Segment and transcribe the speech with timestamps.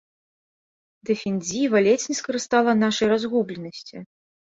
[1.09, 3.97] Дэфензіва ледзь не скарыстала нашай разгубленасці.